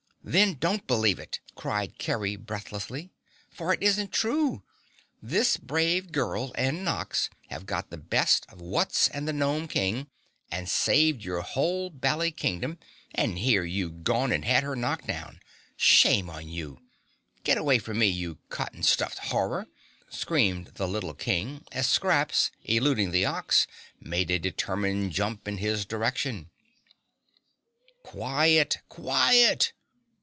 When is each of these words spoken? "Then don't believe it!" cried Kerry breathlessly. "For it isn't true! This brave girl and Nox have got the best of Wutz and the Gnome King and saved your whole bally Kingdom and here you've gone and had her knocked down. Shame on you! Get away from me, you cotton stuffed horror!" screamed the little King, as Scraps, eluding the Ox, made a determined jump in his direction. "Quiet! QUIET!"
"Then 0.23 0.53
don't 0.59 0.85
believe 0.85 1.17
it!" 1.17 1.39
cried 1.55 1.97
Kerry 1.97 2.35
breathlessly. 2.35 3.11
"For 3.49 3.73
it 3.73 3.81
isn't 3.81 4.11
true! 4.11 4.61
This 5.19 5.57
brave 5.57 6.11
girl 6.11 6.51
and 6.53 6.85
Nox 6.85 7.31
have 7.49 7.65
got 7.65 7.89
the 7.89 7.97
best 7.97 8.45
of 8.47 8.61
Wutz 8.61 9.07
and 9.09 9.27
the 9.27 9.33
Gnome 9.33 9.67
King 9.67 10.11
and 10.51 10.69
saved 10.69 11.23
your 11.23 11.41
whole 11.41 11.89
bally 11.89 12.29
Kingdom 12.31 12.77
and 13.15 13.39
here 13.39 13.63
you've 13.63 14.03
gone 14.03 14.31
and 14.31 14.45
had 14.45 14.63
her 14.63 14.75
knocked 14.75 15.07
down. 15.07 15.39
Shame 15.75 16.29
on 16.29 16.47
you! 16.47 16.77
Get 17.43 17.57
away 17.57 17.79
from 17.79 17.97
me, 17.97 18.05
you 18.07 18.37
cotton 18.49 18.83
stuffed 18.83 19.17
horror!" 19.33 19.65
screamed 20.07 20.67
the 20.75 20.87
little 20.87 21.15
King, 21.15 21.65
as 21.71 21.87
Scraps, 21.87 22.51
eluding 22.63 23.09
the 23.09 23.25
Ox, 23.25 23.65
made 23.99 24.29
a 24.29 24.37
determined 24.37 25.13
jump 25.13 25.47
in 25.47 25.57
his 25.57 25.83
direction. 25.83 26.51
"Quiet! 28.03 28.77
QUIET!" 28.87 29.73